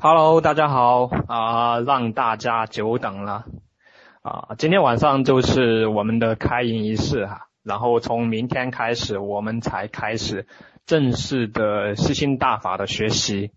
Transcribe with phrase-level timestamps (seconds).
[0.00, 1.06] Hello，大家好。
[1.26, 3.46] 啊、让大家久等了。
[4.22, 10.46] 啊、今天晚上就是我们的开营仪式哈、然后从明天开始我们才开始
[10.86, 13.50] 正式的吸星大法的学习。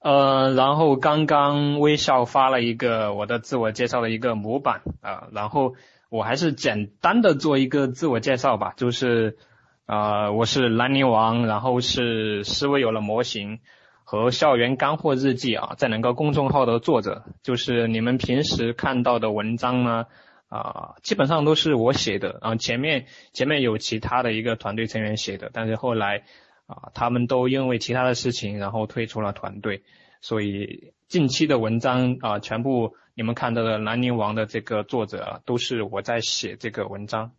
[0.00, 4.80] 呃，然后刚刚微笑发了一个我的自我介绍的一个模板。
[5.02, 5.74] 啊、然后
[6.08, 9.36] 我还是简单的做一个自我介绍吧，就是
[9.84, 13.60] 呃，我是兰陵王，然后是思维有了模型。
[14.08, 20.06] 和校园干货日记啊，在两个公众号的作者，就是你们平时看到的文章呢，
[20.48, 26.22] 啊、基本上都是我写的啊，前面前面有其他的一个团队成员写的，但是后来
[26.66, 29.82] 啊，他们都因为其他的事情，然后退出了团队，
[30.20, 37.32] 所以近期的文章啊，全部你们看到的兰陵王的这个作者，都是我在写这个文章。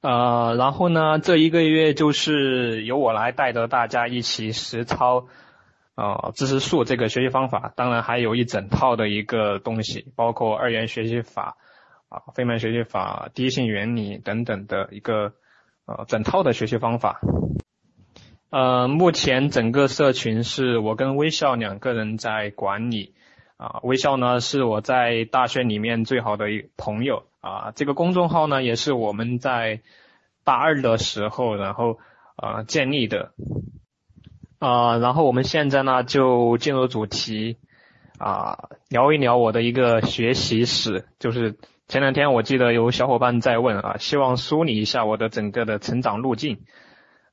[0.00, 5.26] 呃，然后呢，这一个月就是由我来带着大家一起实操，
[5.96, 11.56] 呃，知识树这个学习方法，当然还有一整套的一个东西，包括二元学习法
[12.08, 15.32] 啊、费曼学习法、第一性原理等等的一个
[15.86, 17.20] 呃整套的学习方法。
[18.50, 23.14] 呃，目前整个社群是我跟微笑两个人在管理。
[23.56, 29.80] 啊，微笑呢是我在大学里面最好的一朋友啊，这个公众号呢也是我们在
[30.44, 31.98] 大二的时候，然后
[32.36, 33.32] 啊建立的。
[34.66, 37.56] 啊，然后我们现在呢就进入主题
[38.18, 46.64] 啊，聊一聊我的一个学习史，就是前两天我记得有小伙伴在问啊，希望梳理一下我的整个的成长路径。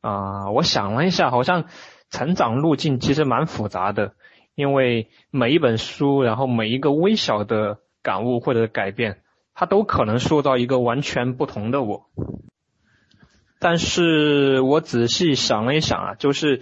[0.02, 1.66] 啊，我想了一下，好像
[2.12, 4.14] 成长路径其实蛮复杂的。
[4.54, 9.22] 因为每一本书，然后每一个微小的感悟或者改变，
[9.56, 12.06] 它都可能塑造一个完全不同的我。
[13.60, 16.62] 但是我仔细想了一想啊，就是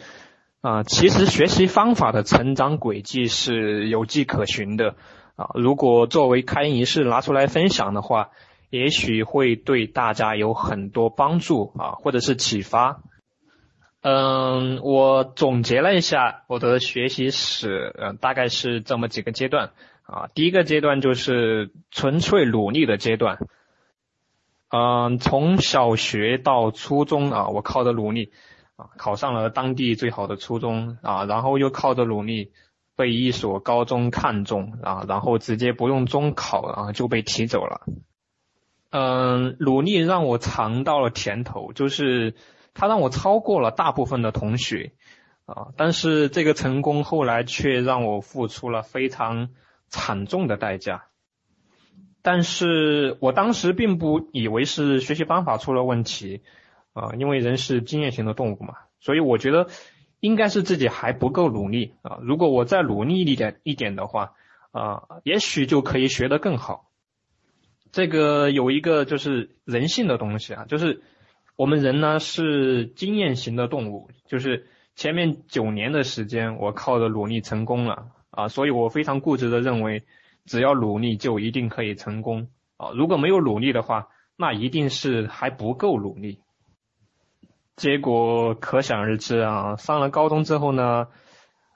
[0.62, 4.96] 啊、其实学习方法的成长轨迹是有迹可循的
[5.36, 5.50] 啊。
[5.56, 8.30] 如果作为开营仪式拿出来分享的话，
[8.70, 13.02] 也许会对大家有很多帮助啊，或者是启发。
[14.02, 19.72] 嗯，我总结了一下我的学习史，呃，大概是这么几个阶段
[20.04, 20.30] 啊。
[20.36, 23.40] 第一个阶段就是纯粹努力的阶段，
[24.70, 28.32] 嗯，从小学到初中啊，我靠着努力
[28.98, 32.52] 考上了当地最好的初中啊，然后又靠着努力
[32.96, 37.82] 被一所高中看中啊，然后直接不用中考啊就被提走了。
[38.90, 42.36] 嗯，努力让我尝到了甜头，就是。
[42.74, 44.94] 他让我超过了大部分的同学，
[45.46, 49.50] 啊，但是这个成功后来却让我付出了非常
[49.90, 51.04] 惨重的代价。
[52.22, 56.44] 但是我当时并不以为是学习方法出了问题，
[56.94, 59.68] 啊，因为人是经验型的动物嘛，所以我觉得
[60.20, 62.20] 应该是自己还不够努力啊。
[62.22, 64.34] 如果我再努力一点一点的话，
[64.72, 66.90] 啊，也许就可以学得更好。
[67.92, 71.02] 这个有一个就是人性的东西啊，就是。
[71.58, 74.66] 我们人呢是经验型的动物，就是
[74.96, 80.04] 前面九年的时间，我靠着努力成功了啊，所以我非常固执的认为，
[80.46, 82.48] 只要努力就一定可以成功
[82.78, 86.40] 啊，如果没有努力的话，那一定是还不够努力。
[87.76, 91.08] 结果可想而知啊，上了高中之后呢，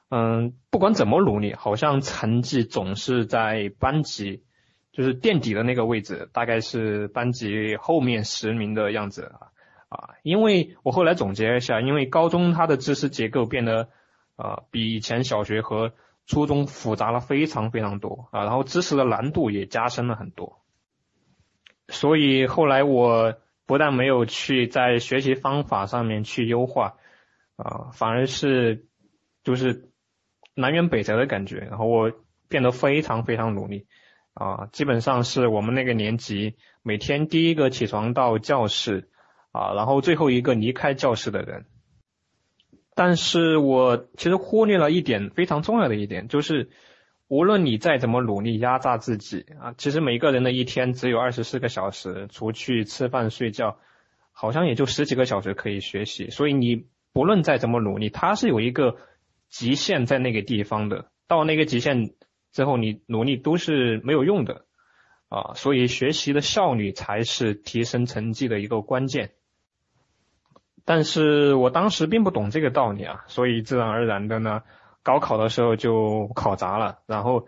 [0.10, 4.44] 嗯，不管怎么努力，好像成绩总是在班级
[4.92, 9.52] 就是垫底的那个位置，大概是班级后面十名的样子啊。
[9.88, 13.90] 啊，因为我后来总结一下，因为高中它的知识结构变得
[14.36, 15.94] 啊比以前小学和
[16.26, 20.60] 初中复杂了非常非常多啊，然后知识的难度也加深了很多，
[21.88, 26.98] 所以后来我不但没有去在学习方法上面去优化
[27.56, 28.86] 啊，反而是
[29.44, 29.90] 就是
[30.54, 32.12] 南辕北辙的感觉，然后我
[32.48, 33.88] 变得非常非常努力
[34.34, 39.10] 啊，基本上是我们那个年级每天第一个起床到教室。
[39.58, 41.66] 啊，然后最后一个离开教室的人，
[42.94, 46.70] 但是我其实忽略了一点非常重要的一点，就是
[47.28, 53.78] 无论你再怎么努力压榨自己啊，其实每个人的一天只有二十四个小时，除去吃饭睡觉，
[54.32, 58.98] 好像也就十几个小时可以学习，所以你不论再怎么努力，它是有一个
[59.50, 62.14] 极限在那个地方的，到那个极限
[62.52, 64.66] 之后，你努力都是没有用的。
[65.28, 69.32] 啊，所以学习的效率才是提升成绩的一个关键。
[70.86, 74.62] 但是我当时并不懂这个道理啊，所以自然而然的呢，
[75.06, 77.46] 高考的时候就考砸了，然后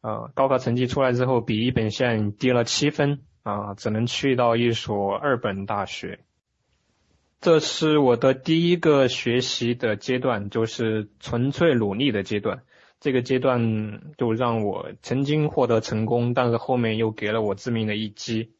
[0.00, 6.20] 呃，高考成绩出来之后，比一本线低了七分啊，只能去到一所二本大学。
[7.40, 12.62] 这是我的第一个学习的阶段，就是纯粹努力的阶段。
[13.00, 18.52] 这个阶段就让我曾经获得成功，但是后面又给了我致命的一击。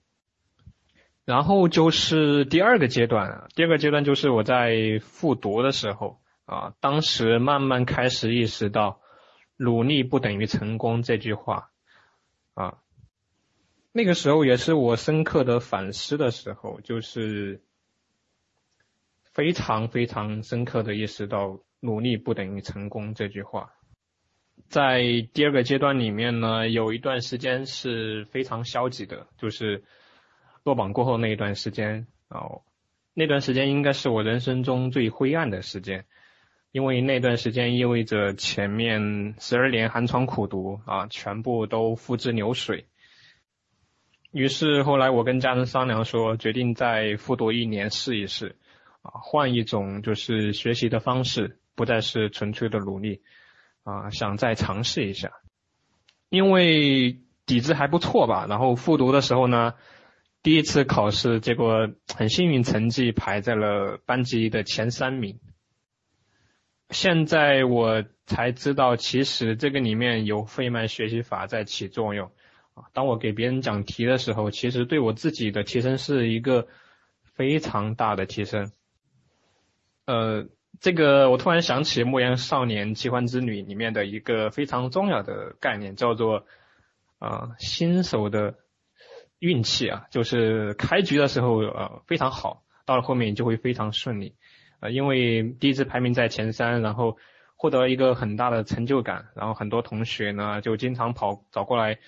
[1.25, 6.19] 然后就是第二个阶段，第二个阶段就是我在复读的时候
[6.51, 9.01] 啊，当时慢慢开始意识到
[9.57, 11.71] “努力不等于成功”这句话
[12.55, 12.79] 啊。
[13.93, 17.63] 那个时候也是我深刻的反思的时候，就是。
[19.33, 23.71] 非常非常深刻的意识到“努力不等于成功”这句话。
[24.69, 25.03] 在
[25.33, 29.85] 第二个阶段里面呢，有一段时间是非常消极的，就是
[30.65, 32.63] 落榜过后那一段时间哦，
[33.15, 36.07] 那段时间应该是我人生中最灰暗的时间，
[36.73, 42.87] 因为那段时间意味着前面十二年寒窗苦读啊，全部都付之流水。
[44.33, 48.57] 于是后来我跟家人商量说，决定再复读一年试一试。
[49.03, 53.23] 啊，换一种就是学习的方式，不再是纯粹的努力，
[53.83, 55.33] 啊，想再尝试一下，
[56.29, 58.45] 因为底子还不错吧。
[58.47, 59.73] 然后复读的时候呢，
[60.43, 65.41] 第一次考试，结果很幸运，成绩排在了班级的前三名。
[66.91, 72.31] 现在我才知道，其实这个里面有费曼学习法在起作用。
[72.75, 76.69] 啊，当我给别人讲题的时候，其实对我自己的提升是一个
[77.25, 78.71] 非常大的提升。
[80.07, 80.47] 呃，
[80.81, 86.47] 这个我突然想起《牧羊少年奇幻之旅》里面的一个非常重要的概念，叫做
[87.19, 88.55] 啊新手的
[89.39, 94.35] 运气啊，就是开局的时候呃非常好，到了后面就会非常顺利
[94.81, 97.17] 啊，因为第一次排名在前三，然后
[97.57, 101.99] 获得一个很大的成就感，然后很多同学呢就经常跑找过来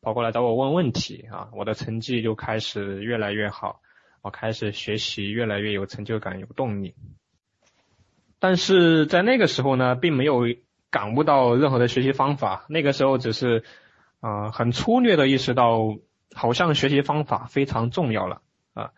[0.00, 3.80] 跑过来找我问问题啊，我的成绩就开始越来越好，
[4.22, 6.94] 我开始学习越来越有成就感，有动力。
[8.40, 10.42] 但是在那个时候呢，并没有
[10.90, 12.66] 感悟到任何的学习方法。
[12.68, 13.62] 那个时候只是，
[14.18, 15.96] 啊，很粗略的意识到，
[16.34, 18.42] 好像学习方法非常重要了
[18.74, 18.90] 啊。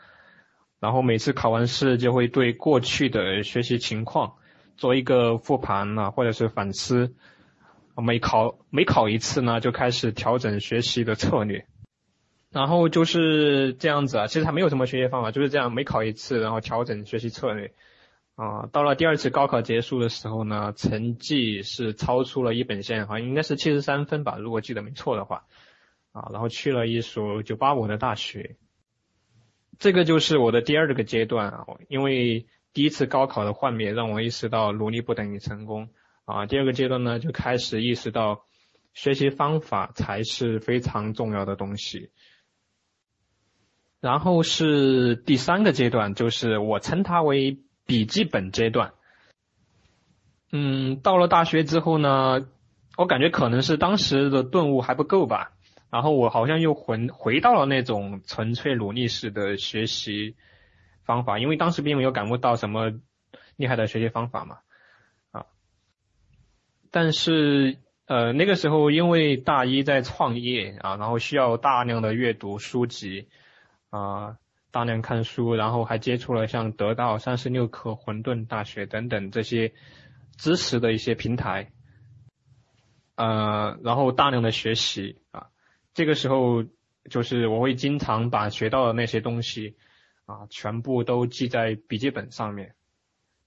[0.84, 4.34] 然后每次考完试，就会对过去的学习情况
[4.76, 7.14] 做一个复盘啊，或者是反思。
[7.96, 11.64] 每考每考一次呢，就开始调整学习的策略。
[12.50, 17.72] 然后就是这样子啊，其实还没有什么学习方法，就是这样，每考一次，然后调整学习策略。
[18.36, 25.44] 啊，到了第二次高考结束的时候呢，成绩是超出了一本线，好像应该是七十三分吧，如果记得没错的话。
[26.12, 28.56] 啊，然后去了一所九八五的大学。
[29.78, 35.88] 这个就是我的第二个阶段啊，因为第一次高考的幻灭让我意识到努力不等于成功。
[36.24, 38.44] 啊，第二个阶段呢，就开始意识到
[38.92, 42.10] 学习方法才是非常重要的东西。
[44.00, 47.60] 然后是第三个阶段，就是我称它为。
[47.86, 48.94] 笔记本阶段，
[50.52, 52.48] 嗯，到了大学之后呢，
[52.96, 55.52] 我感觉可能是当时的顿悟还不够吧，
[55.94, 60.34] 然后我好像又回回到了那种纯粹努力式的学习
[61.04, 62.90] 方法，因为当时并没有感悟到什么
[63.54, 64.58] 厉害的学习方法嘛，
[65.30, 65.46] 啊，
[66.90, 73.28] 但是呃那个时候因为大一在创业啊，然后需要大量的阅读书籍
[73.90, 74.36] 啊。
[74.74, 79.72] 大量看书，然后还接触了像得到、三十六课、混沌大学等等这些
[80.36, 81.70] 知识的一些平台，
[83.14, 85.20] 呃，然后大量的学习，
[85.94, 86.64] 这个时候
[87.08, 89.76] 就是我会经常把学到的那些东西
[90.26, 92.74] 啊，全部都记在笔记本上面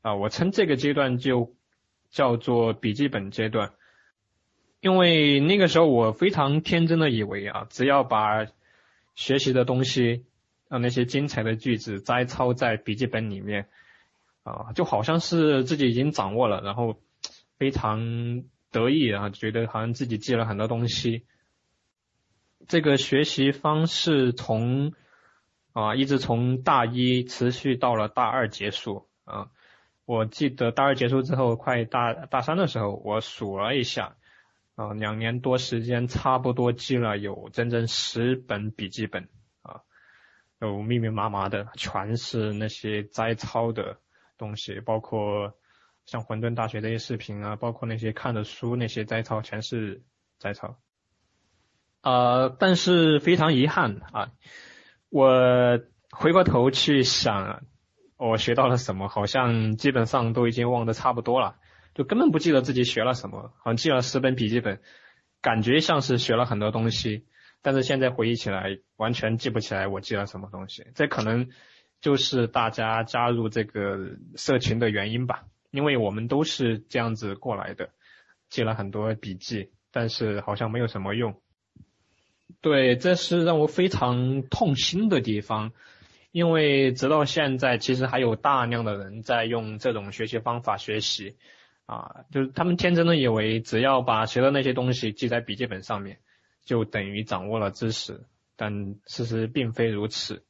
[0.01, 1.53] 啊，我称这个阶段就
[2.09, 3.73] 叫做笔记本阶段，
[4.79, 8.47] 因为那个时候我非常天真的以为啊，只要把
[9.13, 10.25] 学习的东西。
[10.69, 13.69] 让那些精彩的句子摘抄在笔记本里面，
[14.43, 16.99] 啊，就好像是自己已经掌握了，然后
[17.57, 21.23] 非常得意啊，觉得好像自己记了很多东西。
[22.67, 24.93] 这个学习方式从
[25.73, 29.49] 啊一直从大一持续到了大二结束啊。
[30.05, 34.15] 我记得大二结束之后，快大大三的时候，我数了一下，
[34.75, 39.27] 啊，两年多时间，差不多记了有整整十本笔记本
[39.61, 39.81] 啊。
[40.59, 43.97] 有密密麻麻的，全是那些摘抄的
[44.37, 45.53] 东西，包括
[46.05, 50.03] 像混沌大学这些视频啊，包括那些看的书，那些摘抄全是
[50.39, 50.79] 摘抄。
[52.07, 54.31] 呃，但是非常遗憾啊，
[55.09, 55.77] 我
[56.09, 57.63] 回过头去想，
[58.15, 61.57] 我学到了什么，好像基本上都已经忘得差不多了，
[61.95, 64.79] 就根本不记得自己学了什么，好像记了十本笔记本，
[65.41, 67.25] 感觉像是学了很多东西。
[67.61, 70.87] 但是现在回忆起来，完全记不起来我记了什么东西。
[70.95, 71.49] 这可能
[71.99, 77.89] 就是大家加入这个社群的原因吧，因为我们都是这样子过来的，
[78.47, 81.41] 记了很多笔记，但是好像没有什么用。
[82.59, 85.71] 对，这是让我非常痛心的地方，
[86.31, 91.37] 因为直到现在，其实还有大量的人在用这种学习方法学习，
[91.85, 96.17] 啊，就是他们天真的以为只要把学的那些东西记在笔记本上面，
[96.65, 100.43] 就等于掌握了知识，但事实并非如此。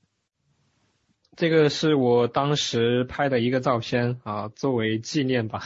[1.35, 5.61] 这个是我当时拍的一个照片啊，作为纪念吧，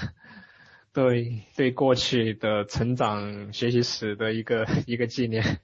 [0.91, 5.62] 对对过去的成长学习史的一个一个纪念。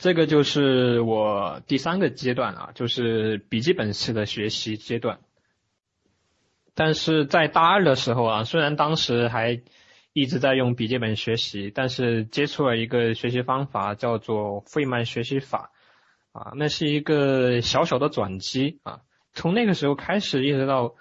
[0.00, 5.20] 这个就是我第三个阶段啊，就是笔记本式的学习阶段。
[6.74, 9.60] 但是在大二的时候啊，虽然当时还
[10.14, 15.70] 一直在用笔记本学习，但是接触了一个学习方法，叫做费曼学习法
[16.32, 19.02] 啊，那是一个小小的转机啊。
[19.34, 20.94] 从那个时候开始，一直到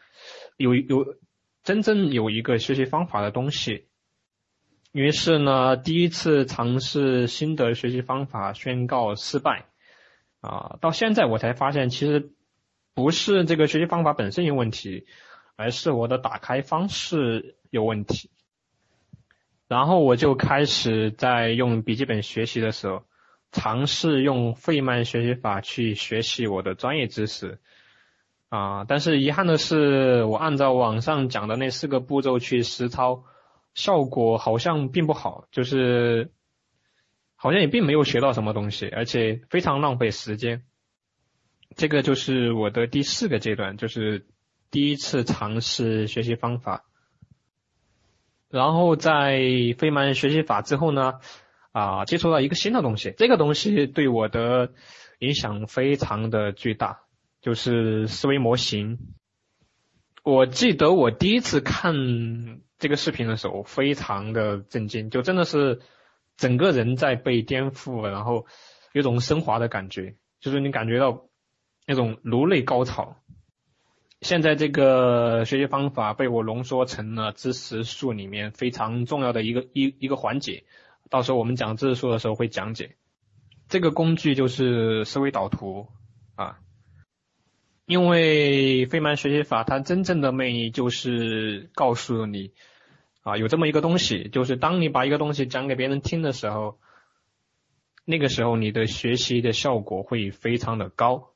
[0.58, 1.16] 有有
[1.64, 3.88] 真正有一个学习方法的东西。
[4.92, 9.66] 于是呢，第一次尝试新的学习方法宣告失败，
[10.42, 12.32] 啊，到现在我才发现，其实
[12.96, 15.06] 不是这个学习方法本身有问题，
[15.56, 18.32] 而是我的打开方式有问题。
[19.68, 23.04] 然后我就开始在用笔记本学习的时候，
[23.52, 27.60] 尝试用费曼学习法去学习我的专业知识，
[28.50, 33.24] 啊，但是遗憾的是，我按照网上讲的那四个步骤去实操。
[33.74, 36.32] 效果好像并不好，就是
[37.36, 40.64] 好像也并没有学到什么东西，而且非常浪费时间。
[41.76, 44.28] 这个就是我的第四个阶段，就是
[44.72, 46.84] 第一次尝试学习方法。
[48.50, 49.40] 然后在
[49.78, 51.20] 费曼学习法之后呢，
[51.72, 54.74] 啊，接触到一个新的东西，这个东西对我的
[55.20, 57.02] 影响非常的巨大，
[57.42, 58.98] 就是思维模型。
[60.24, 62.62] 我记得我第一次看。
[62.80, 65.82] 这个视频的时候非常的震惊，就真的是
[66.38, 68.46] 整个人在被颠覆，然后
[68.94, 71.26] 有种升华的感觉，就是你感觉到
[71.86, 73.18] 那种颅内高潮。
[74.22, 80.64] 现在这个学习方法被我浓缩成了知识树里面非常重要的一个一一个环节，
[81.10, 82.96] 到时候我们讲知识树的时候会讲解。
[83.68, 85.90] 这个工具就是思维导图
[86.36, 86.62] 啊。
[87.90, 92.52] 因为费曼学习法，它真正的魅力就是告诉你，
[93.24, 96.78] 啊，有这么一个东西，就是当你把一个东西讲给别人听的时候，
[98.06, 101.32] 那个时候你的学习的效果会非常的高，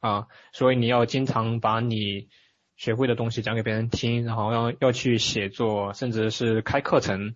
[0.00, 2.28] 啊，所以你要经常把你
[2.76, 7.34] 学会的东西讲给别人听，然后要要去写作，甚至是开课程，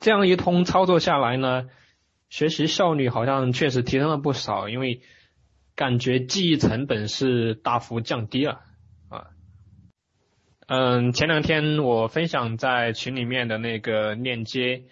[0.00, 1.68] 这样一通操作下来呢，
[2.28, 5.02] 学习效率好像确实提升了不少，因为。
[5.78, 8.62] 感觉记忆成本是大幅降低了。
[9.10, 9.28] 啊，
[10.66, 14.86] 嗯，前两天我分享在群里面的那个链接，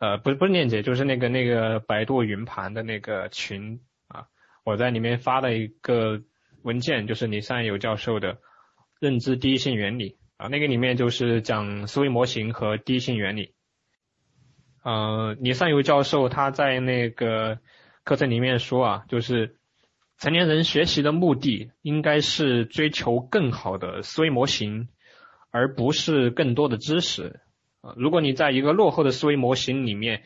[0.00, 4.26] 呃，不是不是链接，就是那个那个百度云盘的那个群啊，
[4.64, 6.20] 我在里面发了一个
[6.64, 8.38] 文件，就是李善友教授的
[8.98, 10.18] 认知第一性原理。
[10.38, 13.54] 啊，那个里面就是讲思维模型和第一性原理，
[14.82, 17.60] 呃，李善友教授他在那个
[18.02, 19.59] 课程里面说啊，就是。
[20.20, 24.88] 成年人学习的目的应该是追求更好的思维模型，
[25.50, 27.40] 而不是更多的知识。
[27.80, 30.22] 啊，如果你在一个落后的思维模型里面，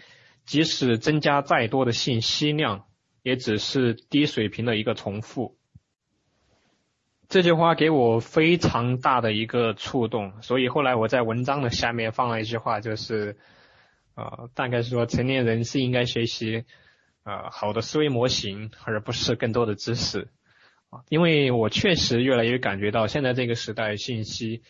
[0.46, 2.86] 即使增加再多的信息量，
[3.22, 5.56] 也只是低水平的一个重复。
[7.28, 13.36] 这句话给我非常大的一个触动，所以后来我在文章的下面放了一句话，就是，
[14.16, 16.64] 啊，大概是说成年人是应该学习。
[17.24, 20.28] 呃，好的思维模型，而不是更多的知识。
[20.90, 24.62] 啊，因为我确实越来越感觉到，现在这个时代信息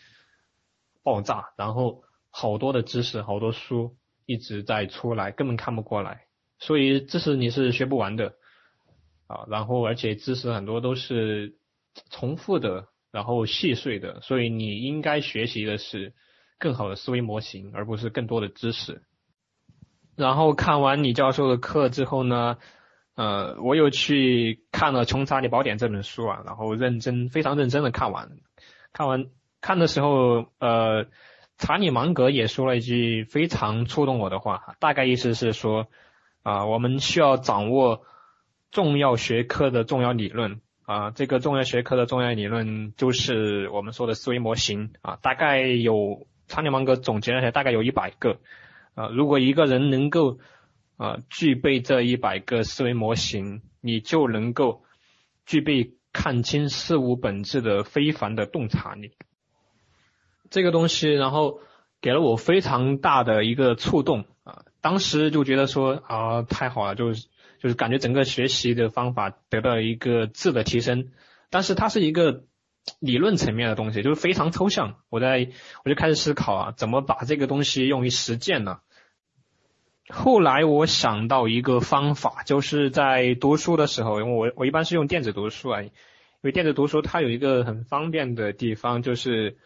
[1.02, 6.26] 爆炸，然后好多的知识，好多书一直在出来，根本看不过来，
[6.58, 8.36] 所以知识你是学不完的。
[9.26, 11.56] 啊，然后而且知识很多都是
[12.10, 16.14] 重复的，然后细碎的，所以你应该学习的是
[16.58, 19.02] 更好的思维模型，而不是更多的知识。
[20.16, 22.58] 然后看完李教授的课之后呢，
[23.16, 28.30] 呃，我又去看了《穷查理宝典》这本书啊，然后认真、非常认真的看完。
[28.92, 29.26] 看完
[29.60, 31.06] 看的时候，呃，
[31.58, 35.88] 查理芒格也说了一句非常触动我的话，大概意思是说，
[36.42, 38.02] 啊，我们需要掌握
[38.70, 48.38] 重要学科的重要理论啊，这个重要学科的重要理论就是我们说的思维模型啊，大概有查理芒格总结了下，大概有一百个。
[48.94, 50.38] 啊，如果一个人能够
[50.96, 54.84] 啊具备这一百个思维模型，你就能够
[55.46, 59.12] 具备看清事物本质的非凡的洞察力。
[60.50, 61.60] 这个东西，然后
[62.00, 64.64] 给了我非常大的一个触动啊！
[64.80, 67.26] 当时就觉得说啊，太好了，就是
[67.58, 71.10] 就是感觉整个学习的方法得到一个质的提升。
[71.50, 72.44] 但是它是一个
[73.00, 74.96] 理论层面的东西，就是非常抽象。
[75.08, 75.50] 我在
[75.84, 78.80] 我就开始思考啊，怎么把这个东西用于实践呢？
[80.08, 85.90] 后来我想到一个方法，就是在读书的时候，因为我我一般是用电子读书啊，因
[86.42, 89.56] 为电子读书它有一个很方便的地方，就是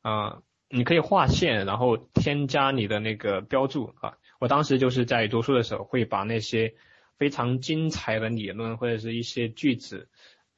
[0.00, 4.14] 啊，你可以划线，然后添加你的那个标注啊。
[4.40, 6.74] 我当时就是在读书的时候，会把那些
[7.16, 10.08] 非常精彩的理论或者是一些句子，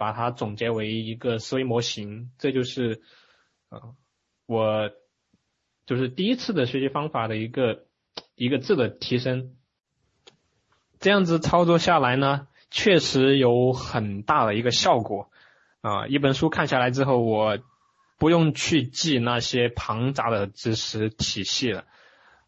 [0.05, 3.01] 把它总结为一个思维模型，这就是
[3.71, 3.97] 啊，
[4.47, 4.91] 我
[5.87, 7.87] 就是第一次的学习方法的一个。
[8.37, 9.57] 一个质的提升，
[11.01, 15.31] 这样子操作下来呢，确实有很大的一个效果
[15.81, 16.07] 啊！
[16.09, 17.59] 一本书看下来之后，我
[18.19, 21.85] 不用去记那些庞杂的知识体系了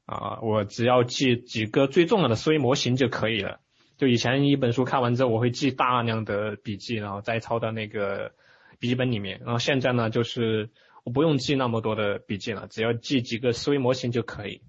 [0.06, 3.60] 啊，我只要记几个最重要的思维模型就可以了。
[3.96, 8.32] 就以前一本书看完之后，我会记大量的笔记，然后再抄到那个
[8.78, 9.40] 笔记本里面。
[9.44, 10.70] 然后现在呢，就是
[11.04, 14.60] 我不用记那么多的笔记了，只要记几个思维模型就可以。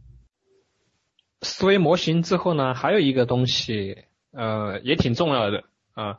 [1.42, 6.18] 思维模型之后呢，还有一个东西，呃，也挺重要的啊，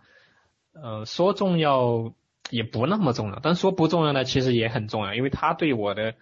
[0.73, 2.15] 呃，说重要
[2.51, 6.15] 也不那么重要，但说不重要呢，其实也很重要，因为它对我的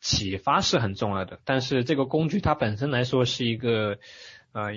[0.00, 1.38] 启发是很重要的。
[1.44, 3.98] 但是这个工具它本身来说是一个，
[4.52, 4.72] 呃，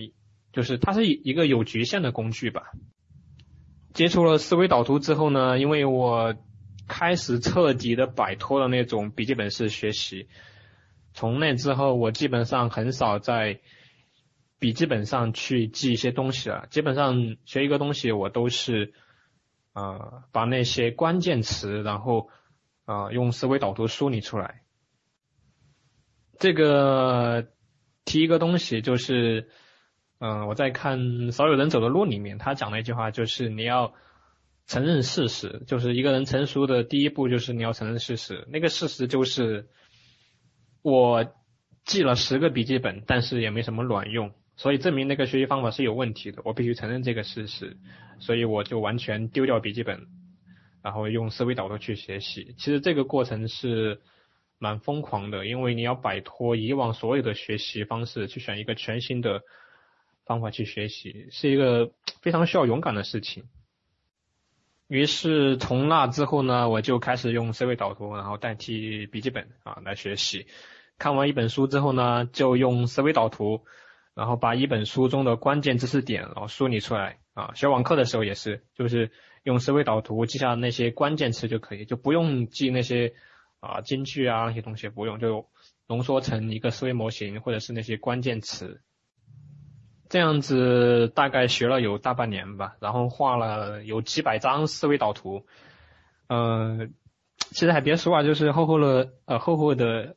[0.54, 2.72] 就是它是一个有局限的工具吧。
[3.94, 6.36] 接触了思维导图之后呢，因为我
[6.88, 10.30] 开始彻底的摆脱了那种笔记本式学习。
[11.14, 13.60] 从那之后，我基本上很少在
[14.58, 16.68] 笔记本上去记一些东西了。
[16.72, 18.94] 基本上学一个东西，我都是
[19.74, 22.30] 呃把那些关键词，然后
[22.86, 24.64] 呃用思维导图梳理出来。
[26.40, 27.52] 这个
[28.06, 29.50] 提一个东西，就是
[30.24, 31.00] 嗯我在看
[31.32, 33.94] 《少有人走的路》里面，他讲了一句话，就是你要
[34.68, 38.48] 承认事实，就是一个人成熟的第一步就是你要承认事实。
[38.50, 39.68] 那个事实就是。
[40.86, 41.34] 我
[41.86, 46.42] 记了十个笔记本，但是也没什么卵用，所以证明那个学习方法是有问题的。
[46.44, 47.78] 我必须承认这个事实，
[48.20, 50.08] 所以我就完全丢掉笔记本，
[50.84, 52.54] 然后用思维导图去学习。
[52.58, 54.02] 其实这个过程是
[54.60, 59.42] 蛮疯狂的，因为你要摆脱以往所有的学习方式，去选一个全新的
[60.26, 63.46] 方法去学习，是一个非常需要勇敢的事情。
[64.88, 70.46] 于是从那之后呢，我就开始用思维导图，然后代替笔记本啊来学习。
[71.00, 73.66] 看完一本书之后呢，就用思维导图，
[74.14, 77.54] 然后把一本书中的关键知识点然后梳理出来啊。
[77.56, 79.12] 学网课的时候也是，就是
[79.44, 83.16] 用思维导图记下那些关键词就可以，就不用记那些
[83.60, 85.50] 啊金句啊那些东西，不用就
[85.88, 88.82] 浓缩成一个思维模型或者是那些关键词。
[90.14, 95.48] 这样子大概学了有大半年吧，然后画了有几百张思维导图，
[96.28, 96.88] 呃，
[97.40, 100.16] 其实还别说啊，就是厚厚的呃厚厚的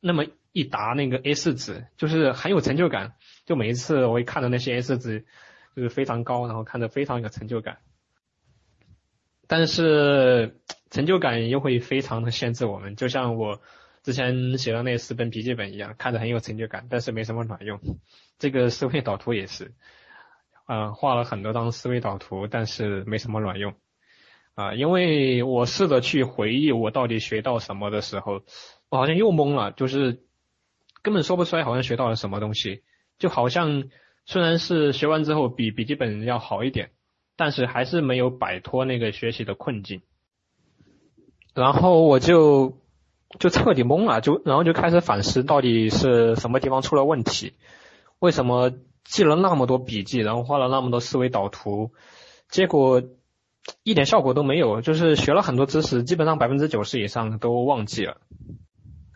[0.00, 3.12] 那么一沓那个 A4 纸，就是很有成就感。
[3.44, 5.26] 就每一次我一看到那些 A4 纸，
[5.76, 7.76] 就是非常高，然后看着非常有成就感。
[9.46, 10.56] 但是
[10.90, 13.60] 成就感又会非常的限制我们，就像我。
[14.06, 17.80] 之前写的那十本笔记本一样，看着很有成就感，但是没什么卵用。
[18.38, 19.72] 这个思维导图也是，
[20.68, 23.74] 嗯，画了很多张思维导图，但是没什么卵用。
[24.54, 28.44] 啊，因为我试着去回忆我到底学到什么的时候，
[28.90, 30.22] 我好像又懵了，就是
[31.02, 32.84] 根本说不出来好像学到了什么东西。
[33.18, 33.90] 就好像
[34.24, 36.92] 虽然是学完之后比笔记本要好一点，
[37.34, 40.02] 但是还是没有摆脱那个学习的困境。
[41.54, 42.78] 然后我就。
[43.38, 47.54] 就彻底懵了，就然后就开始反思到底是什么地方出了问题，
[48.18, 48.72] 为什么
[49.04, 51.92] 记了那么多笔记，然后画了那么多思维导图，
[52.48, 53.02] 结果
[53.82, 58.18] 一点效果都没有，就是学了很多知识，基本上百分之九十以上都忘记了。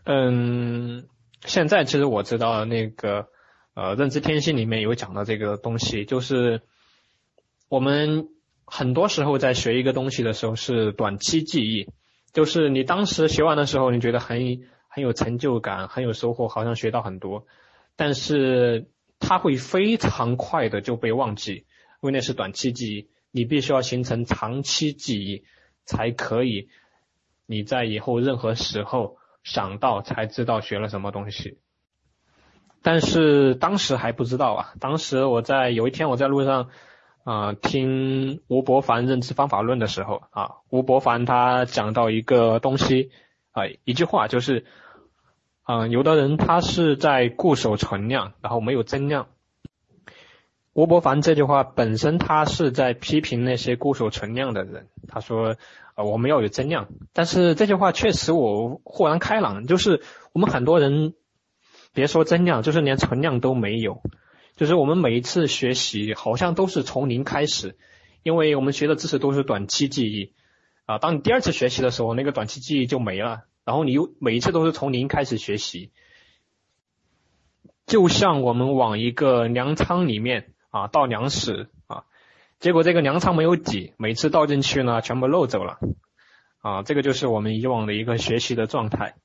[0.03, 1.07] 嗯，
[1.45, 3.27] 现在其实我知道那个
[3.73, 6.61] 呃认知天性里面有讲到这个东西，就是
[7.69, 8.27] 我们
[8.65, 11.87] 很多时候在学一个东西的时候是短期记忆。
[12.33, 17.45] 就是你当时学完的时候，你觉得很很有成就感，很有收获，好像学到很多，
[17.95, 18.89] 但是
[19.19, 21.63] 它会非常快的就被忘记，因
[22.01, 25.43] 为那是短期记忆，你必须要形成长期记忆，
[25.85, 26.69] 才可以
[27.45, 31.57] 你在以后任何时候想到才知道学了什么东西。
[32.81, 36.69] 但是当时还不知道啊，当时我在有一天我在路上
[37.23, 43.11] 啊听吴伯凡认知方法论的时候啊，吴伯凡他讲到一个东西
[43.51, 44.65] 啊，一句话就是，
[45.67, 49.27] 嗯，有的人他是在固守存量，然后没有增量。
[50.73, 55.57] 吴伯凡这句话本身他是在批评那些固守存量的人，他说
[55.95, 61.13] 啊我们要有增量，但是这句话确实我豁然开朗，就是我们很多人
[61.93, 64.01] 别说增量，就是连存量都没有。
[64.61, 67.75] 就是我们每一次学习好像都是从零开始，
[68.21, 70.33] 因为我们学的知识都是短期记忆
[70.85, 70.99] 啊。
[70.99, 75.89] 当你第二次学习的时候，那个短期记忆就没了，然后你又每一次都是从零开始学习，
[77.87, 82.03] 就像我们往一个粮仓里面啊倒粮食啊，
[82.59, 85.79] 结果这个粮仓没有底，每次倒进去呢全部漏走了
[86.59, 89.15] 啊，这个就是我们以往的一个学习的状态。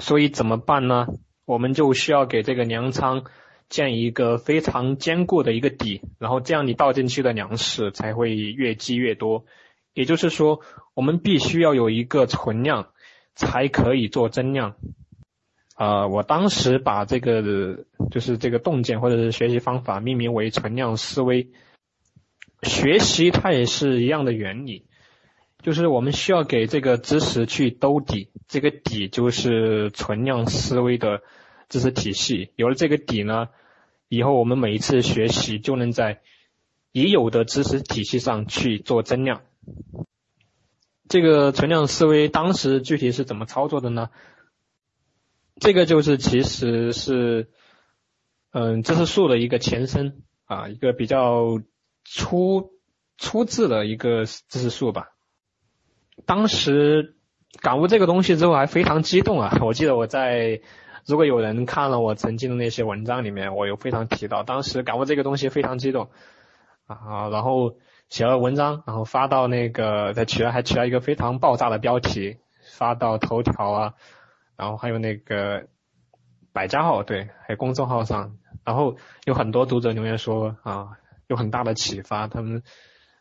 [0.00, 1.06] 所以怎么办呢？
[1.44, 3.26] 我们就需要给这个粮仓。
[3.72, 9.46] 建一个非常坚固的一个底，然后这样你倒进去的粮食才会越积越多。
[9.94, 10.60] 也就是说，
[10.92, 12.90] 我们必须要有一个存量，
[13.34, 14.76] 才可以做增量。
[15.74, 21.48] 啊，我当时把这个就是这个洞见或者是学习方法命名为存量思维。
[22.62, 24.84] 学习它也是一样的原理，
[25.62, 31.22] 就是我们需要给这个知识去兜底，这个底就是存量思维的
[31.70, 32.50] 知识体系。
[32.56, 33.48] 有了这个底呢。
[34.12, 36.20] 以后我们每一次学习就能在
[36.92, 39.40] 已有的知识体系上去做增量。
[41.08, 44.10] 这个存量思维当时具体是怎么操作的呢？
[45.58, 47.48] 这个就是其实是
[48.50, 51.62] 嗯知识树的一个前身啊，一个比较
[52.04, 52.70] 粗
[53.16, 55.08] 粗制的一个知识树吧。
[56.26, 57.16] 当时
[57.62, 59.56] 感悟这个东西之后还非常激动啊！
[59.62, 60.60] 我记得我在。
[61.04, 66.10] 如果有人看了我曾经的那些文章里面，我有非常提到，当时感悟这个东西非常激动
[66.86, 67.74] 啊，然后
[68.08, 72.38] 写了文章，然后发到那个，在取了还取了一个非常爆炸的标题，
[72.76, 73.94] 发到头条啊，
[74.56, 75.66] 然后还有那个
[76.52, 82.62] 百家号，对，还有公众号上，然后有很多读者留言说啊，有很大的启发，他们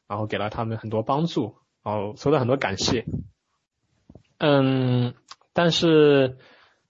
[0.07, 3.05] 然后给了他们很多帮助，然后收到很多感谢，
[4.37, 5.15] 嗯，
[5.51, 6.37] 但是。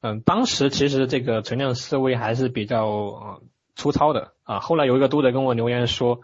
[0.01, 3.43] 嗯，当时其实这个存量思维还是比较呃
[3.75, 4.59] 粗糙的啊。
[4.59, 6.21] 后来有一个读者跟我留言说，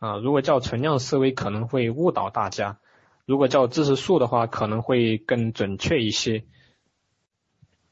[0.00, 2.80] 啊，如果叫存量思维可能会误导大家，
[3.26, 6.44] 如果叫知识树的话可能会更准确一些。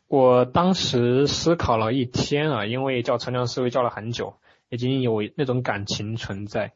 [0.08, 4.38] 我当时思考了一天啊，因为叫存量思维叫了很久，
[4.70, 6.72] 已经有那种感情存在，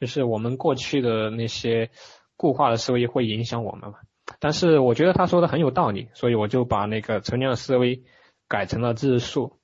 [0.00, 1.90] 就是我们过去的那些
[2.36, 3.98] 固化的思维会影响我们嘛。
[4.38, 8.02] 但是我觉得他说的很有道理，所以我就把那个存量思维
[8.48, 9.58] 改成了知识树。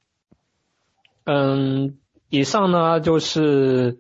[1.25, 1.99] 嗯，
[2.29, 3.99] 以上呢就是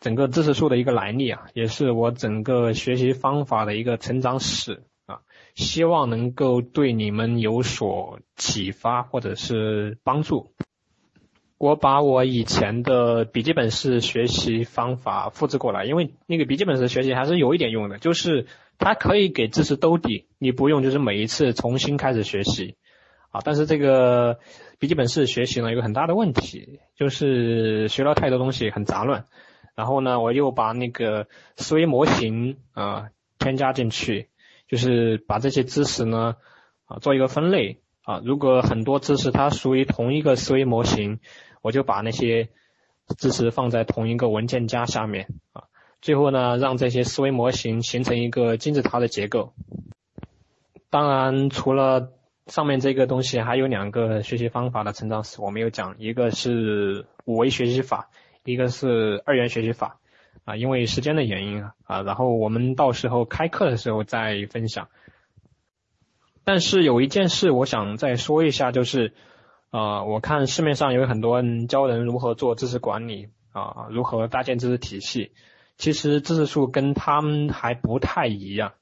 [0.00, 5.20] 整个知识树的一个来历啊，也是我整个学习方法的一个成长史啊，
[5.54, 10.52] 希望能够对你们有所启发或者是帮助。
[11.58, 18.46] 我把我以前的笔记本式学习方法复制过来，因为那个笔记本式学习还是有一点用的，就是。
[18.78, 22.76] 它可以给知识兜底，你不用就是每一次重新开始学习
[23.30, 23.40] 啊。
[23.44, 24.38] 但是这个
[24.78, 29.24] 笔记本式学习呢，有个很大的问题，就是学了太多东西很杂乱。
[29.74, 33.08] 然后呢，我又把那个思维模型啊
[33.38, 34.28] 添加进去，
[34.68, 36.36] 就是把这些知识呢
[36.84, 38.20] 啊做一个分类啊。
[38.24, 41.18] 如果很多知识它属于同一个思维模型，
[41.60, 42.50] 我就把那些
[43.18, 45.64] 知识放在同一个文件夹下面啊。
[46.04, 49.54] 最后呢，让这些思维模型形成一个金字塔的结构。
[50.90, 52.12] 当然，除了
[52.46, 55.96] 上面这个东西，还有两个学习方法的成长史，我没有讲。
[55.98, 58.10] 一个是五维学习法，
[58.44, 59.98] 一个是二元学习法。
[60.44, 64.90] 啊，因为时间的原因啊，然后我们到时候开课的时候再分享。
[66.44, 69.14] 但是有一件事我想再说一下，就是
[69.70, 75.32] 啊，我看市面上有很多人教人如何做知识管理啊，如何搭建知识体系。
[75.76, 78.74] 其实知识树跟他们还不太一样。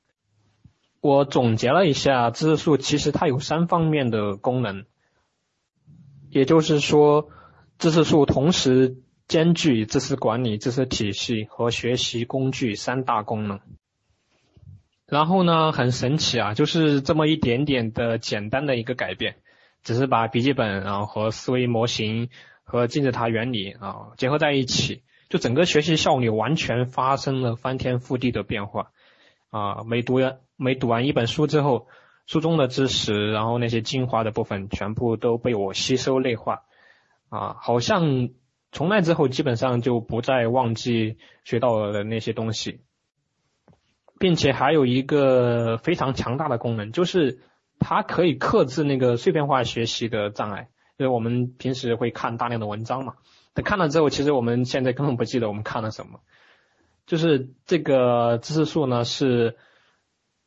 [1.00, 4.84] 我总结了一下，知识树其实它有三方面的功能，
[6.30, 7.28] 也就是说，
[7.78, 13.60] 知识树同时兼具知识管理、知识体系和学习工具三大功能。
[15.06, 19.36] 然后呢，很神奇啊，就是这么一点点的简单的一个改变，
[19.82, 22.30] 只是把笔记本啊和思维模型
[22.62, 25.02] 和金字塔原理啊结合在一起。
[25.32, 28.90] 就整个学习效率完全发生了翻天覆地的变化
[29.48, 29.82] 啊！
[29.86, 31.86] 每读完每读完一本书之后，
[32.26, 36.64] 书中的知识，然后那些精华的部分全部都被我吸收内化
[37.30, 38.28] 啊，好像
[38.72, 42.82] 从那之后基本上就不再忘记学到的那些东西，
[44.18, 47.40] 并且还有一个非常强大的功能，就是
[47.78, 50.68] 它可以克制那个碎片化学习的障碍。
[50.98, 53.14] 因为我们平时会看大量的文章嘛，
[53.54, 56.20] 等看了之后，其实我们现在根本不记得我们看了什么。
[57.06, 59.56] 就是这个知识树呢是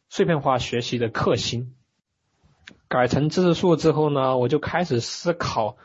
[0.09, 1.75] 碎片化学习的克星。
[2.87, 5.75] 改成知识树之后呢，我就开始思考，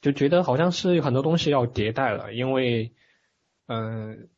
[0.00, 2.92] 就觉得好像是有很多东西要迭代了，因为，
[3.66, 4.28] 嗯，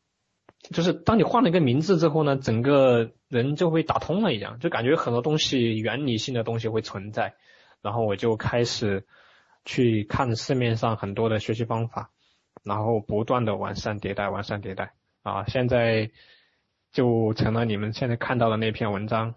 [0.71, 7.35] 就是当你换了一个名字之后呢，整个人就会打通了一样，就感觉很多东西原理性的东西会存在，
[7.81, 9.05] 然后我就开始
[9.69, 12.09] 去看市面上很多的学习方法，
[12.63, 16.09] 然后不断的完善迭代，完善迭代，啊，现在
[16.91, 19.35] 就成了你们现在看到的那篇文章。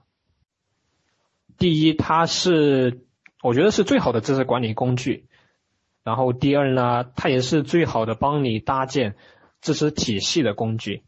[1.58, 3.04] 第一，它是
[3.42, 5.26] 我觉得是最好的知识管理工具。
[6.02, 9.16] 然后第二呢，它也是最好的帮你搭建
[9.60, 11.02] 知识体系的工具。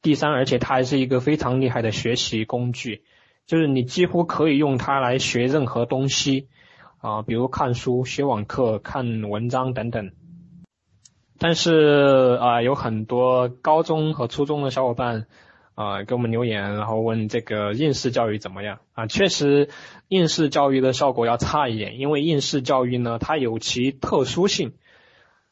[0.00, 3.04] 第三，而且它还是一个非常厉害的学习工具，
[3.44, 6.48] 就是你几乎可以用它来学任何东西
[7.04, 10.12] 啊，比如看书、学网课、看文章等等。
[11.38, 15.26] 但是啊，有很多高中和初中的小伙伴。
[15.74, 19.08] 啊，给我们留言，然后问这个应试教育怎么样啊？
[19.08, 19.70] 确实，
[20.06, 24.74] 应试教育的效果要差一点，因为应试教育呢，它有其特殊性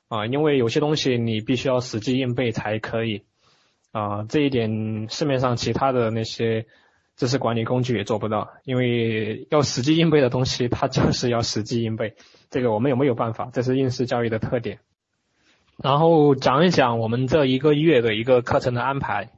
[0.07, 3.25] 啊，因为有些东西你必须要死记硬背才可以
[3.91, 6.67] 啊，这一点市面上其他的那些
[7.17, 12.15] 知识管理工具也做不到，因为要死记硬背的东西，它就是要死记硬背，
[12.51, 13.51] 这个我们有没有办法？
[13.53, 14.81] 这是应试教育的特点。
[15.77, 19.31] 然后讲一讲我们这一个月的一个课程的安排。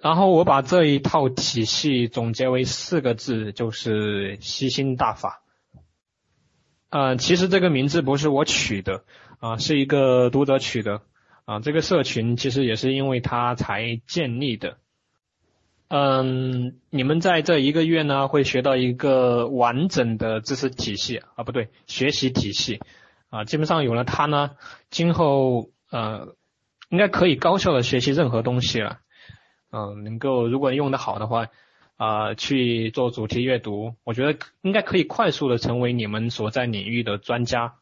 [0.00, 5.42] 然后我把这一套体系总结为四个字，就是吸星大法。
[6.90, 9.02] 呃，其实这个名字不是我取的，
[9.40, 11.02] 啊，是一个读者取的，
[11.44, 14.78] 啊，这个社群其实也是因为他才建立的。
[15.90, 22.80] 嗯，你们在这一个月呢，会学到一个完整的知识体系，啊，不对，学习体系，
[23.30, 24.50] 啊，基本上有了它呢，
[24.90, 26.34] 今后呃，
[26.90, 28.98] 应该可以高效的学习任何东西了。
[29.72, 31.46] 嗯，能够如果用的好的话，
[31.96, 37.76] 啊，去做主题阅读，我觉得应该可以快速的成为你们所在领域的专家。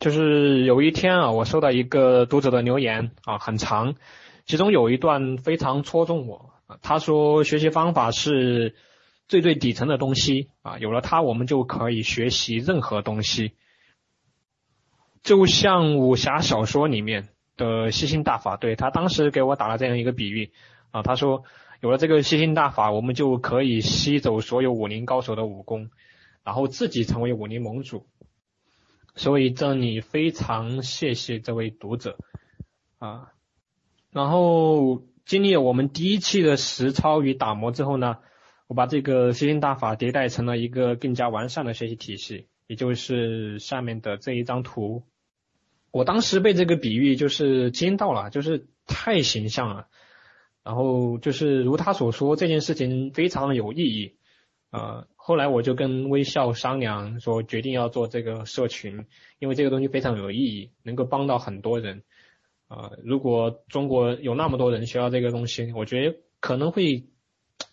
[0.00, 3.96] 就是有一天啊，我收到一个读者的留言啊，很长，
[4.46, 6.48] 其中有一段非常戳中我。
[6.80, 8.74] 他说，学习方法是
[9.28, 13.52] 最最底层的东西啊，有了它，我们就可以学习任何东西。
[15.22, 20.52] 就像武侠小说里面的吸星大法，对他当时给我打了这样一个比喻。
[20.90, 21.44] 啊，他说
[21.80, 25.90] 有了这个吸星大法，我们就可以吸走所有武林高手的武功，
[26.42, 28.06] 然后自己成为武林盟主。
[29.14, 32.18] 所以这里非常谢谢这位读者
[32.98, 33.32] 啊。
[34.10, 38.18] 然后经历了我们第一期的实操与打磨之后呢，
[38.66, 45.04] 我把这个吸星大法迭代成了一个更加完善的学习体系，也就是下面的这一张图。
[45.90, 49.88] 我当时被这个比喻就是惊到了，就是太形象了。
[50.64, 54.16] 然后就是如他所说，这件事情非常有意义。
[54.70, 59.06] 呃，后来我就跟微笑商量说，决定要做这个社群，
[59.38, 62.02] 因为这个东西非常有意义，能够帮到很多人。
[62.72, 67.04] 呃，如果中国有那么多人学到这个东西，我觉得可能会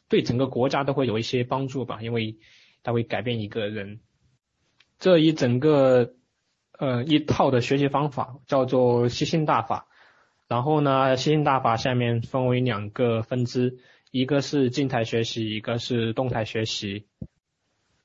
[0.09, 2.37] 对整个国家都会有一些帮助吧，因为
[2.83, 4.01] 它会改变一个人。
[4.99, 6.15] 这一整个
[6.77, 9.87] 呃一套的学习方法叫做吸星大法。
[10.49, 13.77] 然后呢，吸星大法下面分为两个分支，
[14.11, 17.05] 一个是静态学习，一个是动态学习。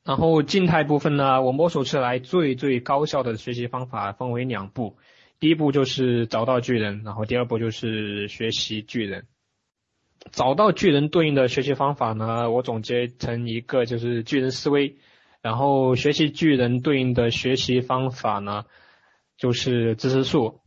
[0.04, 4.98] 然后静态部分呢，我摸索出来最最高效的学习方法分为两步，
[5.44, 9.26] 第一步就是找到巨人，然后第二步就是学习巨人。
[10.32, 14.96] 找到巨人对应的学习方法呢，我总结成一个就是巨人思维，
[15.42, 18.64] 然后学习巨人对应的学习方法呢，
[19.36, 20.62] 就是知识树。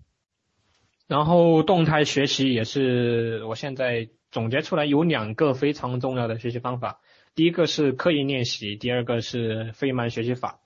[1.07, 6.99] 然后动态学习也是我现在总结出来有两个非常重要的学习方法，
[7.33, 10.59] 第一个是刻意练习，第二个是费曼学习法。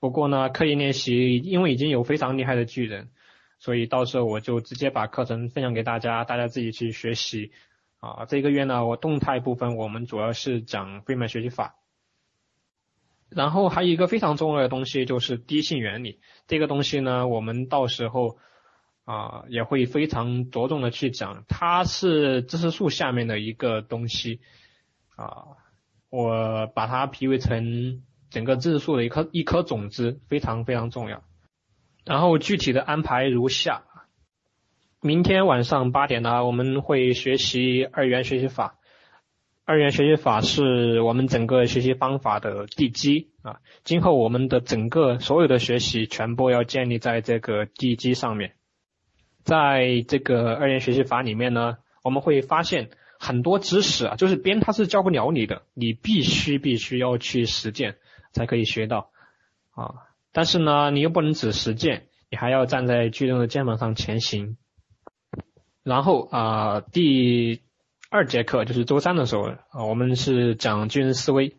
[0.00, 3.10] 不过呢，刻意练习因为已经有非常厉害的巨人，
[3.64, 7.52] 所以到时候我就直接把课程分享给大家，大家自己去学习。
[8.00, 11.76] 啊，这个月呢，我动态部分我们主要是讲费曼学习法。
[13.30, 18.36] 然后还有一个非常重要的东西就是低性原理，这个东西呢，我们到时候。
[19.06, 24.40] 啊，也会非常着重的去讲，它是知识树下面的一个东西
[25.14, 25.44] 啊，
[26.08, 31.22] 我把它比喻成整个知识树的一颗一颗种子，非常非常重要。
[32.04, 33.84] 然后具体的安排如下：
[35.00, 38.78] 明天晚上八点呢，我们会学习二元学习法。
[39.66, 48.52] 二元学习法是我们整个学习方法的地基啊，今后我们的整个所有的学习全部要建立在这个地基上面。
[49.42, 57.96] 在这个二元学习法里面呢，我们会发现很多知识啊，就是别人他是教不了你的，你必须必须要去实践
[58.32, 59.10] 才可以学到
[59.70, 59.94] 啊。
[60.34, 64.56] 但是呢，你又不能只实践，你还要站在巨人的肩膀上前行。
[65.84, 67.62] 然后啊，第
[68.10, 71.56] 二节课就是周三的时候啊，我们是讲巨人思维，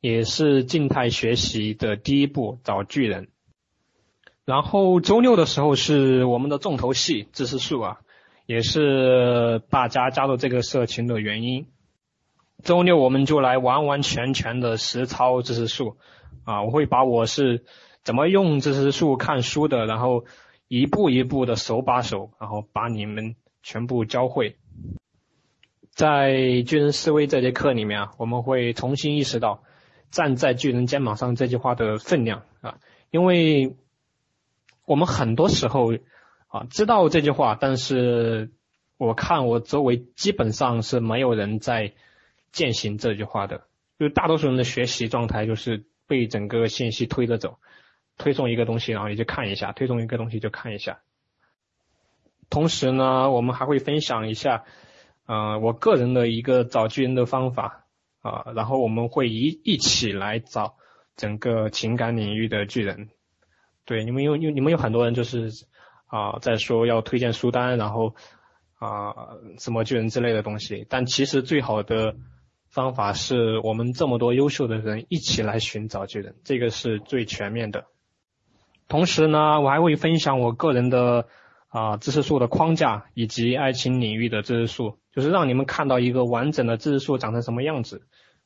[0.00, 3.28] 也是静态学习的第一步，找巨人。
[4.44, 7.98] 然后周六的时候是我们的重头戏，知识树啊，
[8.44, 11.66] 也是大家加入这个社群的原因。
[12.62, 15.96] 周六我们就来完完全全的实操知识树
[16.44, 17.64] 啊，我会把我是
[18.08, 20.24] 怎么用知识树看书的，然后
[20.66, 24.56] 一步一步的手把手，然后把你们全部教会。
[25.90, 29.62] 在巨人思维这节课里面啊，我们会重新意识到
[30.10, 32.78] 站在巨人肩膀上这句话的分量啊，
[33.10, 33.76] 因为
[34.86, 35.92] 我们很多时候
[36.46, 38.50] 啊知道这句话，但是
[38.96, 41.92] 我看我周围基本上是没有人在
[42.52, 43.64] 践行这句话的，
[43.98, 47.58] 就大多数人的学习状态就是被整个信息推着走，
[48.18, 50.98] 推送一个东西然后你就看一下，推送一个东西就看一下。
[52.50, 54.64] 同时呢，我们还会分享一下。
[55.26, 57.84] 呃，我个人的一个找巨人的方法
[58.22, 60.76] 啊，然后我们会一一起来找
[61.16, 63.10] 整个情感领域的巨人。
[63.84, 65.50] 对，你们有有你们有很多人就是
[66.06, 68.14] 啊在说要推荐书单，然后
[68.78, 72.16] 啊什么巨人之类的东西，但其实最好的
[72.70, 77.84] 方法是我们这么多优秀的人一起来寻找巨人，这个是最全面的。
[78.88, 81.26] 同时呢，我还会分享我个人的
[81.68, 84.98] 啊知识树的框架以及爱情领域的知识树。
[85.10, 88.02] 就是让你们看到一个完整的知识树长成什么样子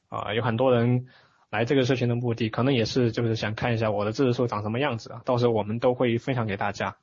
[0.09, 0.33] 啊！
[0.33, 1.05] 有很多人
[1.51, 5.21] 来这个社群的目的，可能也是就是想看一下我的知识树长什么样子啊。
[5.27, 6.97] 到时候我们都会分享给大家，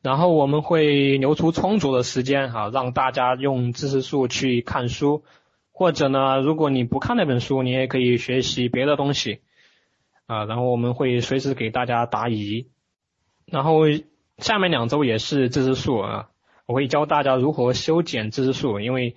[0.00, 5.22] 然后我们会留出充足的时间哈，让大家用知识树去看书，
[5.70, 9.40] 或者呢，如果你不看那本书，你也可以学习别的东西
[10.26, 10.44] 啊。
[10.44, 12.68] 然后我们会随时给大家答疑，
[13.46, 13.82] 然后
[14.38, 16.28] 下面两周也是知识树啊。
[16.66, 19.16] 我会教大家如何修剪知识树，因为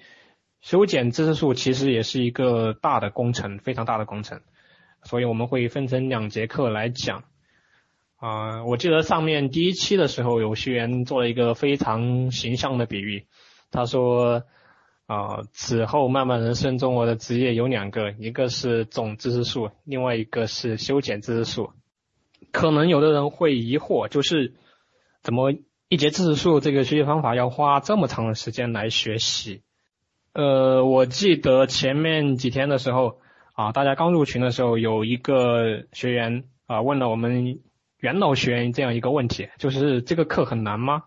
[0.61, 4.41] 修剪知识树其实也是一个大的工程，非常大的工程，
[5.03, 7.23] 所以我们会分成两节课来讲。
[8.17, 13.27] 啊，我记得上面第一期的时候，有学员做了一个非常形象的比喻，
[13.71, 14.43] 他说，
[15.05, 21.71] 啊，此后漫漫人生中，我的职业有两个，一个是种知识树，另外一个是修剪知识树。
[22.51, 24.53] 可能有的人会疑惑，就是
[25.21, 25.53] 怎么？
[25.87, 29.61] 一节知识树这个学习方法要花这么长的时间来学习，
[30.33, 33.19] 呃，我记得前面几天的时候
[33.53, 37.59] 啊，大家刚入群的时候，有一个学员啊问了我们
[37.99, 41.03] 元老学员这样一个问题，就是这个课很难吗？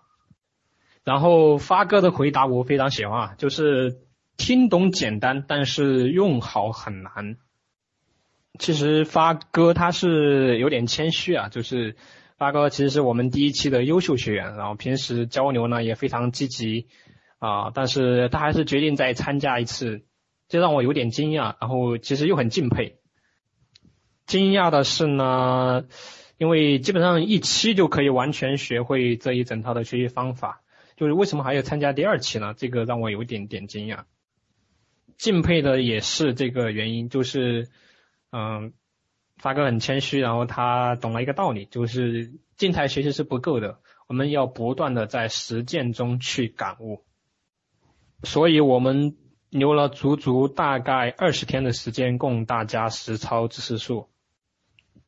[1.08, 3.98] 然后发哥的回答我非常喜欢啊，就是
[4.36, 7.36] 听懂简单，但是用好很难。
[8.58, 11.96] 其实发哥他是有点谦虚啊，就是。
[12.38, 16.86] 发哥其实是我们第一期的优秀学员，然后平时交流呢也非常积极
[17.40, 20.04] 啊，但是他还是决定再参加一次，
[20.48, 23.00] 这让我有点惊讶，然后其实又很敬佩。
[24.24, 25.86] 惊讶的是呢，
[26.38, 30.60] 因为基本上一期就可以完全学会这一整套的学习方法，
[30.98, 32.52] 就是为什么还要参加第二期呢？
[32.54, 34.00] 这个让我有点点惊讶。
[35.16, 37.70] 敬佩的也是这个原因，就是
[38.32, 38.74] 嗯。
[39.40, 47.04] 发哥很谦虚，然后他懂了一个道理，就是静态学习是不够的，我们要不断的在实践中去感悟。
[48.24, 49.16] 所以我们
[49.48, 54.08] 留了足足大概二十天的时间供大家实操知识树，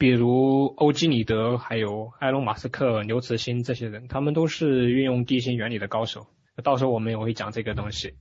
[0.01, 6.27] 比如欧几里得、还有埃隆·马斯克、刘慈欣这些人，他们都是运用地心原理的高手。
[6.65, 8.15] 到时候我们也会讲这个东西。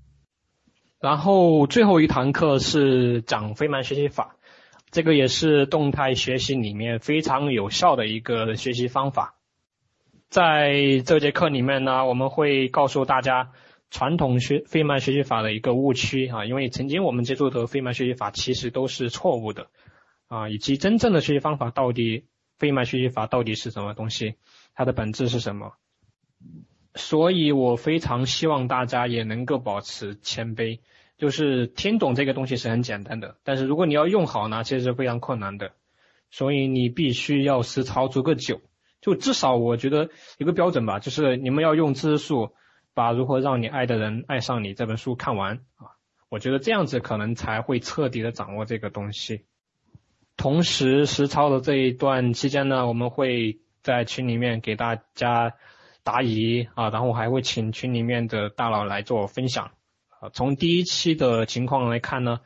[1.00, 4.36] 然后最后一堂课是讲费曼学习法。
[4.92, 9.36] 这个也是动态学习里面非常有效的一个学习方法。
[10.28, 13.52] 在这节课里面呢，我们会告诉大家
[13.90, 19.68] 传统学费曼学习法的一个误区啊，因为曾经我们接触的费曼学习法其实都是错误的
[20.30, 22.28] 啊，以及真正的学习方法到底
[22.58, 24.36] 费曼学习法到底是什么东西，
[24.74, 25.74] 它的本质是什么。
[26.96, 30.80] 所以我非常希望大家也能够保持谦卑。
[31.18, 35.74] 就是听懂这个东西是很简单的，但是如果你要用好呢，其实是非常困难的。
[36.32, 38.62] 所以你必须要实操足够久，
[39.02, 42.54] 就至少我觉得有个标准吧，就是你们要用知识树
[42.94, 45.98] 把《如何让你爱的人爱上你》这本书看完啊。
[46.30, 49.44] 我觉得这样子可能才会彻底的掌握这个东西。
[50.40, 55.56] 同时实操的这一段期间呢，我们会在群里面给大家
[56.06, 59.72] 答疑啊，然后我还会请群里面的大佬来做分享。
[60.08, 62.40] 啊，从第一期的情况来看呢，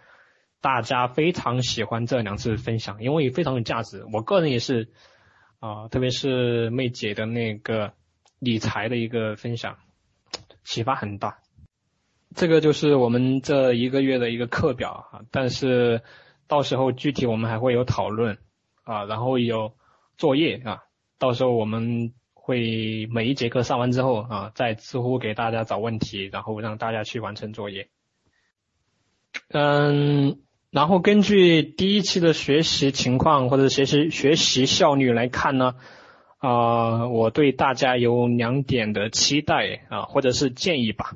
[0.59, 4.03] 大家非常喜欢这两次分享，因为非常有价值。
[4.11, 4.89] 我个人也是
[5.59, 7.93] 啊，特别是妹姐的那个
[8.39, 9.77] 理财的一个分享，
[10.63, 11.37] 启发很大。
[12.33, 16.01] 这个就是我们这一个月的一个课表啊，但是
[16.47, 18.37] 到时候具体我们还会有讨论
[18.83, 19.73] 啊，然后有
[20.17, 20.83] 作业啊，
[21.17, 22.13] 到时候我们。
[22.45, 27.87] 会每一节课上完之后啊，在知乎给大家找问题，然后让大家去完成作业。
[29.47, 35.75] 嗯，然后根据第一期的学习情况或者学习学习效率来看呢，
[36.39, 41.13] 啊，我对大家有两点的期待啊，或者是建议吧。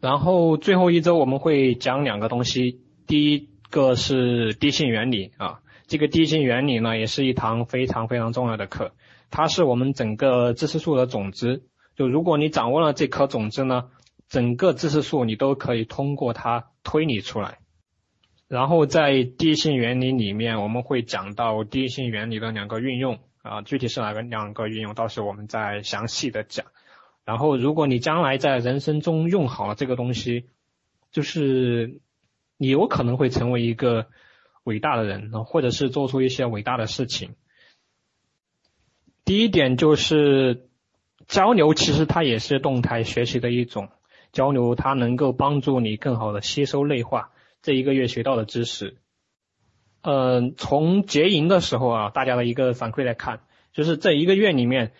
[0.00, 2.80] 然后最后一周我们会讲两个东西，
[3.10, 8.92] 第一个是地性原理啊，这个地性原理呢也是一堂非常非常重要的课。
[9.30, 11.64] 它是我们整个知识树的种子，
[11.96, 13.90] 就如果你掌握了这颗种子呢，
[14.28, 17.58] 整个知识树你都可以通过它推理出来。
[18.46, 26.66] 然后在第一性原理里面，我们会讲到第一性原理的两个运用啊，具体是哪个两个运用，到时我们再详细的讲。
[27.24, 30.46] 然后如果你将来在人生中用好了这个东西，
[31.10, 32.00] 就是
[32.62, 34.08] 你有可能会成为一个
[34.64, 37.36] 伟大的人，或者是做出一些伟大的事情。
[39.24, 40.68] 第一点就是
[41.26, 43.88] 交流，其实它也是动态学习的一种
[44.30, 47.30] 交流，它能够帮助你更好的吸收内化
[47.62, 48.98] 这一个月学到的知识。
[50.02, 53.40] 嗯，从结营的时候啊，大家的一个反馈来看，
[53.72, 54.92] 就是这一个月里面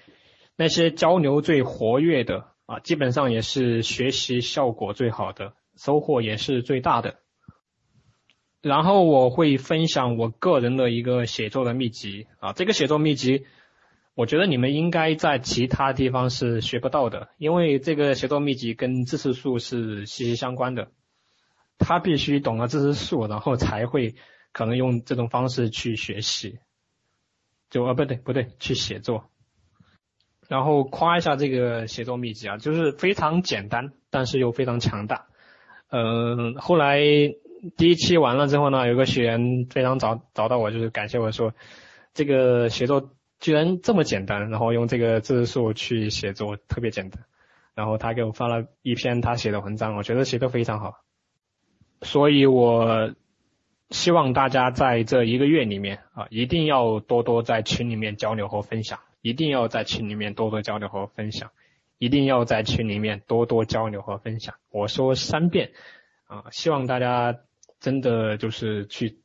[0.57, 7.17] 那些交流最活跃的啊，基本上也是学习效果最好的，收获也是最大的。
[8.63, 13.47] 然后我会分享我个人的一个写作的秘籍啊，这个写作秘籍。
[14.15, 20.89] 我觉得你们应该在其他地方是学不到的，因为这个写作秘籍跟知识树是息息相关的。
[21.79, 24.17] 他必须懂了知识树，然后才会
[24.53, 26.59] 可能用这种方式去学习。
[27.71, 29.31] 就啊，不对不对，去写作。
[30.49, 35.29] 然后夸一下这个写作秘籍啊，就是非常简单，但是又非常强大。
[35.89, 37.01] 嗯，后来
[37.77, 41.55] 第一期完了之后呢，有个学员非常找找到我，就是感谢我说
[42.15, 43.11] 这个写作。
[43.43, 47.25] 居然这么简单，然后用这个字数去写作特别简单，
[47.75, 50.97] 然后他给我发了一篇他写的文章，我觉得写的非常好，
[52.03, 53.15] 所以我
[53.89, 61.51] 希望大家在这一个月里面啊，一定要多多在群里面交流和分享，一定要在群里面多多交流和分享，
[61.97, 64.57] 一定要在群里面多多交流和分享。
[64.71, 65.71] 我说三遍
[66.27, 67.39] 啊，希望大家
[67.81, 69.18] 真的就是去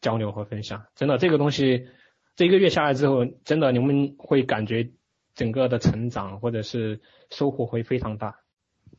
[0.00, 1.88] 交流和分享，真的这个东西。
[2.36, 4.92] 这一个月下来之后，真的你们会感觉
[5.34, 8.36] 整个的成长或者是收获会非常大。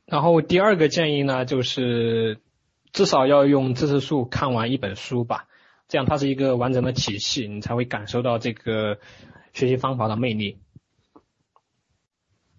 [0.05, 2.39] 然后第二个建议呢，就是
[2.91, 5.47] 至少要用知识树看完一本书吧，
[5.87, 8.99] 这样它是一个完整的体系，你才会感受到这个
[9.53, 10.59] 学习方法的魅力。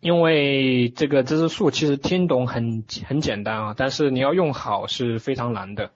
[0.00, 5.92] 因为这个知识树其实听懂很很简单啊，但是你要用好是非常难的。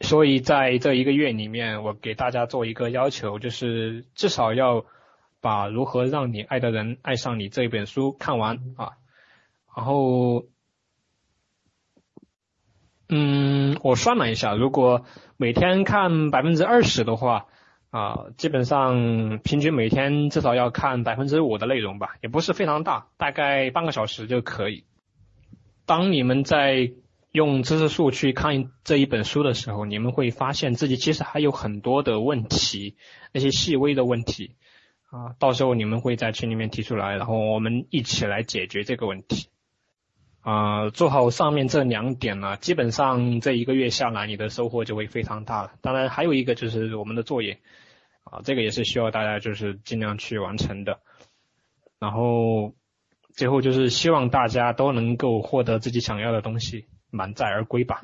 [0.00, 4.84] 所以在这一个月里面，我给大家做一个要求，就是至少要
[5.40, 8.92] 把《如何让你爱的人爱上你》这一本书看完啊。
[9.76, 10.44] 然后，
[13.08, 15.04] 嗯，我算了一下，如果
[15.36, 17.46] 每天看百分之二十的话，
[17.90, 24.84] 啊，基本上平均每天至少要看百分之五的内容吧，也不是非常大，大概半个小时就可以。
[25.86, 26.92] 当你们在
[27.34, 32.96] 用知识树去看这一本书的时候，你们会发现自己其实还有很多的问题，
[33.32, 34.54] 那些细微的问题
[35.10, 39.48] 啊，到时候你们会在群里面提出来，然后我们一起来解决这个问题
[40.42, 40.90] 啊。
[40.90, 45.72] 做好上面这两点呢，基本上这一个月下来，你的收获就会非常大了。
[45.80, 47.58] 当然还有一个就是我们的作业
[48.22, 51.00] 啊，这个也是需要大家就是尽量去完成的。
[51.98, 52.76] 然后
[53.34, 56.86] 最后就是希望大家都能够获得自己想要的东西。
[57.14, 58.02] 满载而归吧。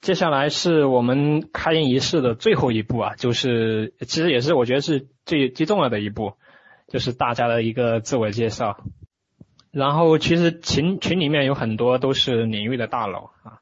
[0.00, 6.34] 接下来是我们开营仪式的最后一步啊，就是其实也是我觉得是最最重要的一步，
[6.86, 8.84] 就是大家的一个自我介绍。
[9.70, 13.60] 然后其实群群里面有很多都是领域的大佬啊，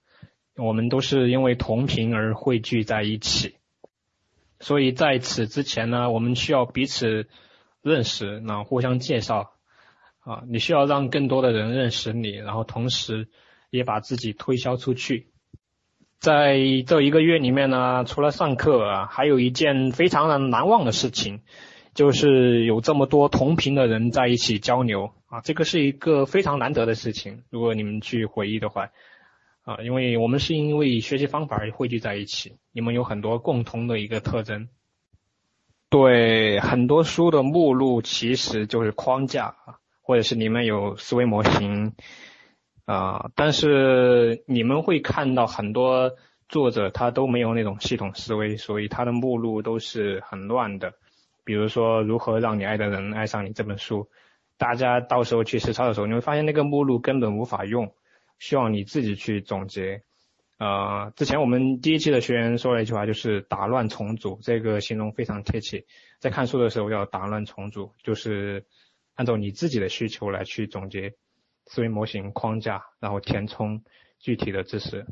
[0.56, 3.56] 我们都是因为同频而汇聚在一起。
[4.60, 7.26] 所以在此之前呢，我们需要彼此
[7.82, 9.52] 认识，然后互相介绍
[10.20, 13.28] 啊，你需要让更多的人认识你，然后同时
[13.76, 15.28] 也把自己推销出去。
[16.18, 16.56] 在
[16.86, 21.42] 这一个月里面呢，除了上课啊，还有一件非常的难忘的事情，
[21.94, 27.42] 就是有这么多同频的人在一起交流啊，这个是一个非常难得的事情。
[27.50, 28.88] 如果你们去回忆的话，
[29.62, 34.68] 啊，因为我们是因为学习方法而汇聚在一起，你们有很多共同的一个特征。
[35.90, 41.92] 对，很多书的目录其实就是框架啊，或者是里面有思维模型。
[42.86, 46.12] 啊，但是你们会看到很多
[46.48, 50.94] 作者他都没有那种系统思维，所以他的目录都是很乱的。
[51.44, 54.08] 比如说如何让你爱的人爱上你这本书，
[54.56, 57.92] 大家到时候去实操的时候，你会发现那个目录根本无法用，
[58.38, 60.02] 需要你自己去总结。
[60.58, 65.84] 呃，之前我们第一期的学员说了一句话，就是打乱重组，这个形容非常贴切。
[66.20, 68.64] 在看书的时候要打乱重组，就是
[69.16, 71.14] 按照你自己的需求来去总结。
[71.66, 73.82] 思维模型框架，然后填充
[74.18, 75.04] 具体的知识。